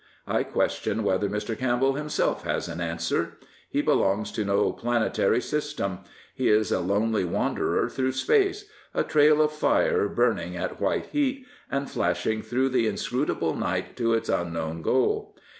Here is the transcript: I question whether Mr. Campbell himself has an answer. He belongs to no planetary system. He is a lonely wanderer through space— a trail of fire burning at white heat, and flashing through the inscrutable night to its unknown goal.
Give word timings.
I 0.25 0.41
question 0.41 1.03
whether 1.03 1.29
Mr. 1.29 1.55
Campbell 1.55 1.93
himself 1.93 2.43
has 2.43 2.67
an 2.67 2.81
answer. 2.81 3.37
He 3.69 3.83
belongs 3.83 4.31
to 4.31 4.43
no 4.43 4.71
planetary 4.73 5.41
system. 5.41 5.99
He 6.33 6.49
is 6.49 6.71
a 6.71 6.79
lonely 6.79 7.23
wanderer 7.23 7.87
through 7.87 8.13
space— 8.13 8.65
a 8.95 9.03
trail 9.03 9.43
of 9.43 9.51
fire 9.51 10.09
burning 10.09 10.57
at 10.57 10.81
white 10.81 11.05
heat, 11.11 11.45
and 11.69 11.87
flashing 11.87 12.41
through 12.41 12.69
the 12.69 12.87
inscrutable 12.87 13.53
night 13.53 13.95
to 13.97 14.15
its 14.15 14.27
unknown 14.27 14.81
goal. 14.81 15.37